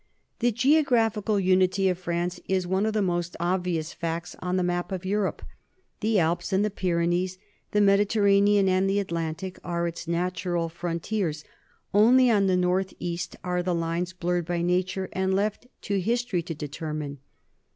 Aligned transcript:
The 0.39 0.51
geographical 0.51 1.39
unity 1.39 1.87
of 1.87 1.95
France 1.95 2.39
is 2.47 2.65
one 2.65 2.87
of 2.87 2.93
the 2.93 3.03
most 3.03 3.35
obvious 3.39 3.93
facts 3.93 4.35
on 4.39 4.57
the 4.57 4.63
map 4.63 4.91
of 4.91 5.05
Europe. 5.05 5.43
The 5.99 6.17
Alps 6.17 6.51
and 6.51 6.65
the 6.65 6.71
Pyrenees, 6.71 7.37
the 7.69 7.81
Mediterranean 7.81 8.67
and 8.67 8.89
the 8.89 8.97
Atlantic, 8.97 9.59
are 9.63 9.85
its 9.87 10.07
natural 10.07 10.69
frontiers; 10.69 11.43
only 11.93 12.31
on 12.31 12.47
the 12.47 12.57
northeast 12.57 13.35
are 13.43 13.61
the 13.61 13.75
lines 13.75 14.11
blurred 14.11 14.45
by 14.47 14.63
nature 14.63 15.07
and 15.13 15.35
left 15.35 15.67
to 15.83 15.99
history 16.01 16.41
to 16.41 16.55
determine. 16.55 17.19